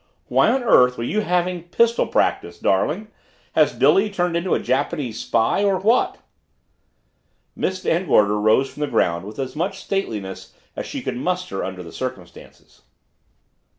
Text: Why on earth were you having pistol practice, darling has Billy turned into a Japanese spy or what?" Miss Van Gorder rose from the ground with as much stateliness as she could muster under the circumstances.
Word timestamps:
Why 0.29 0.49
on 0.49 0.63
earth 0.63 0.97
were 0.97 1.03
you 1.03 1.21
having 1.21 1.69
pistol 1.69 2.07
practice, 2.07 2.57
darling 2.57 3.09
has 3.53 3.71
Billy 3.71 4.09
turned 4.09 4.35
into 4.35 4.55
a 4.55 4.59
Japanese 4.59 5.19
spy 5.19 5.63
or 5.63 5.77
what?" 5.77 6.17
Miss 7.55 7.83
Van 7.83 8.07
Gorder 8.07 8.39
rose 8.41 8.67
from 8.67 8.81
the 8.81 8.87
ground 8.87 9.25
with 9.25 9.37
as 9.37 9.55
much 9.55 9.77
stateliness 9.77 10.55
as 10.75 10.87
she 10.87 11.03
could 11.03 11.17
muster 11.17 11.63
under 11.63 11.83
the 11.83 11.91
circumstances. 11.91 12.81